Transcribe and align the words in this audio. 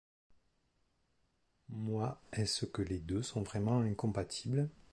Moi 1.69 2.19
Estce 2.33 2.65
que 2.65 2.81
les 2.81 2.97
deux 2.97 3.21
sont 3.21 3.43
vraiment 3.43 3.81
incompatibles. 3.81 4.67